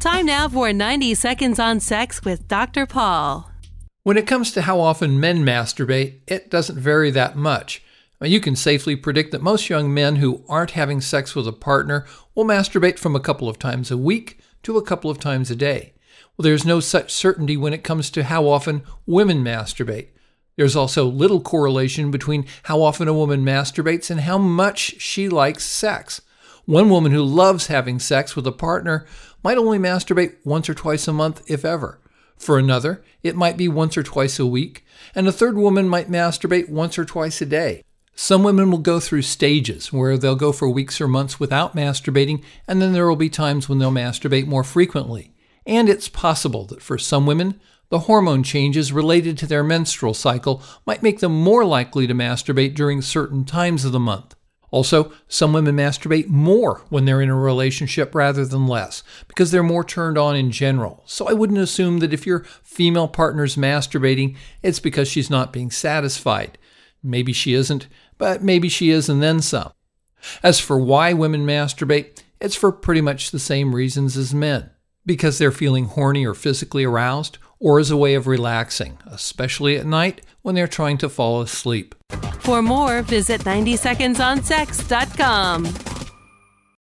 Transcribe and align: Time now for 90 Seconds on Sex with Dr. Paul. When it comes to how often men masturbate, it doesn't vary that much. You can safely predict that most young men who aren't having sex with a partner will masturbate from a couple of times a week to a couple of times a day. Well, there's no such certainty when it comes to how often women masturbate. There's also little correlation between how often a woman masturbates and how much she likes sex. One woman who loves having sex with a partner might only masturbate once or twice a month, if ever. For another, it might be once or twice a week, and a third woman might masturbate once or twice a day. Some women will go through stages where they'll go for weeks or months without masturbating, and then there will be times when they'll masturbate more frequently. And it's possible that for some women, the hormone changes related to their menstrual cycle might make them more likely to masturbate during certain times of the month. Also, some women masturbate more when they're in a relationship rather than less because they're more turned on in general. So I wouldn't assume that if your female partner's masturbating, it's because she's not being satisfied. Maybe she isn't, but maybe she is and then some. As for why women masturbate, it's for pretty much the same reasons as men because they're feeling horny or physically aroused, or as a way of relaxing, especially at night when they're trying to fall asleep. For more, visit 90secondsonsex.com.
Time 0.00 0.24
now 0.24 0.48
for 0.48 0.72
90 0.72 1.14
Seconds 1.14 1.58
on 1.58 1.78
Sex 1.78 2.24
with 2.24 2.48
Dr. 2.48 2.86
Paul. 2.86 3.50
When 4.02 4.16
it 4.16 4.26
comes 4.26 4.50
to 4.52 4.62
how 4.62 4.80
often 4.80 5.20
men 5.20 5.44
masturbate, 5.44 6.20
it 6.26 6.50
doesn't 6.50 6.78
vary 6.78 7.10
that 7.10 7.36
much. 7.36 7.82
You 8.22 8.40
can 8.40 8.56
safely 8.56 8.96
predict 8.96 9.30
that 9.32 9.42
most 9.42 9.68
young 9.68 9.92
men 9.92 10.16
who 10.16 10.42
aren't 10.48 10.70
having 10.70 11.02
sex 11.02 11.34
with 11.34 11.46
a 11.46 11.52
partner 11.52 12.06
will 12.34 12.46
masturbate 12.46 12.98
from 12.98 13.14
a 13.14 13.20
couple 13.20 13.46
of 13.46 13.58
times 13.58 13.90
a 13.90 13.98
week 13.98 14.40
to 14.62 14.78
a 14.78 14.82
couple 14.82 15.10
of 15.10 15.20
times 15.20 15.50
a 15.50 15.54
day. 15.54 15.92
Well, 16.34 16.44
there's 16.44 16.64
no 16.64 16.80
such 16.80 17.12
certainty 17.12 17.58
when 17.58 17.74
it 17.74 17.84
comes 17.84 18.08
to 18.12 18.24
how 18.24 18.48
often 18.48 18.84
women 19.04 19.44
masturbate. 19.44 20.08
There's 20.56 20.76
also 20.76 21.04
little 21.04 21.42
correlation 21.42 22.10
between 22.10 22.46
how 22.62 22.80
often 22.80 23.06
a 23.06 23.12
woman 23.12 23.44
masturbates 23.44 24.10
and 24.10 24.20
how 24.20 24.38
much 24.38 24.98
she 24.98 25.28
likes 25.28 25.64
sex. 25.64 26.22
One 26.70 26.88
woman 26.88 27.10
who 27.10 27.24
loves 27.24 27.66
having 27.66 27.98
sex 27.98 28.36
with 28.36 28.46
a 28.46 28.52
partner 28.52 29.04
might 29.42 29.58
only 29.58 29.76
masturbate 29.76 30.36
once 30.44 30.68
or 30.68 30.74
twice 30.74 31.08
a 31.08 31.12
month, 31.12 31.42
if 31.50 31.64
ever. 31.64 31.98
For 32.36 32.60
another, 32.60 33.02
it 33.24 33.34
might 33.34 33.56
be 33.56 33.66
once 33.66 33.98
or 33.98 34.04
twice 34.04 34.38
a 34.38 34.46
week, 34.46 34.84
and 35.12 35.26
a 35.26 35.32
third 35.32 35.56
woman 35.56 35.88
might 35.88 36.08
masturbate 36.08 36.68
once 36.68 36.96
or 36.96 37.04
twice 37.04 37.40
a 37.42 37.46
day. 37.46 37.82
Some 38.14 38.44
women 38.44 38.70
will 38.70 38.78
go 38.78 39.00
through 39.00 39.22
stages 39.22 39.92
where 39.92 40.16
they'll 40.16 40.36
go 40.36 40.52
for 40.52 40.70
weeks 40.70 41.00
or 41.00 41.08
months 41.08 41.40
without 41.40 41.74
masturbating, 41.74 42.40
and 42.68 42.80
then 42.80 42.92
there 42.92 43.08
will 43.08 43.16
be 43.16 43.28
times 43.28 43.68
when 43.68 43.80
they'll 43.80 43.90
masturbate 43.90 44.46
more 44.46 44.62
frequently. 44.62 45.34
And 45.66 45.88
it's 45.88 46.08
possible 46.08 46.66
that 46.66 46.82
for 46.82 46.98
some 46.98 47.26
women, 47.26 47.60
the 47.88 48.06
hormone 48.06 48.44
changes 48.44 48.92
related 48.92 49.36
to 49.38 49.48
their 49.48 49.64
menstrual 49.64 50.14
cycle 50.14 50.62
might 50.86 51.02
make 51.02 51.18
them 51.18 51.32
more 51.32 51.64
likely 51.64 52.06
to 52.06 52.14
masturbate 52.14 52.76
during 52.76 53.02
certain 53.02 53.44
times 53.44 53.84
of 53.84 53.90
the 53.90 53.98
month. 53.98 54.36
Also, 54.70 55.12
some 55.26 55.52
women 55.52 55.76
masturbate 55.76 56.28
more 56.28 56.82
when 56.88 57.04
they're 57.04 57.20
in 57.20 57.28
a 57.28 57.34
relationship 57.34 58.14
rather 58.14 58.44
than 58.44 58.66
less 58.66 59.02
because 59.26 59.50
they're 59.50 59.62
more 59.62 59.82
turned 59.82 60.16
on 60.16 60.36
in 60.36 60.50
general. 60.52 61.02
So 61.06 61.28
I 61.28 61.32
wouldn't 61.32 61.58
assume 61.58 61.98
that 61.98 62.12
if 62.12 62.26
your 62.26 62.44
female 62.62 63.08
partner's 63.08 63.56
masturbating, 63.56 64.36
it's 64.62 64.80
because 64.80 65.08
she's 65.08 65.30
not 65.30 65.52
being 65.52 65.70
satisfied. 65.70 66.56
Maybe 67.02 67.32
she 67.32 67.54
isn't, 67.54 67.88
but 68.18 68.42
maybe 68.42 68.68
she 68.68 68.90
is 68.90 69.08
and 69.08 69.22
then 69.22 69.40
some. 69.40 69.72
As 70.42 70.60
for 70.60 70.78
why 70.78 71.14
women 71.14 71.46
masturbate, 71.46 72.22
it's 72.40 72.56
for 72.56 72.70
pretty 72.70 73.00
much 73.00 73.30
the 73.30 73.38
same 73.38 73.74
reasons 73.74 74.16
as 74.16 74.34
men 74.34 74.70
because 75.06 75.38
they're 75.38 75.50
feeling 75.50 75.86
horny 75.86 76.26
or 76.26 76.34
physically 76.34 76.84
aroused, 76.84 77.38
or 77.58 77.78
as 77.78 77.90
a 77.90 77.96
way 77.96 78.14
of 78.14 78.26
relaxing, 78.26 78.98
especially 79.06 79.76
at 79.76 79.86
night 79.86 80.20
when 80.42 80.54
they're 80.54 80.68
trying 80.68 80.98
to 80.98 81.08
fall 81.08 81.40
asleep. 81.40 81.94
For 82.40 82.62
more, 82.62 83.02
visit 83.02 83.42
90secondsonsex.com. 83.42 85.89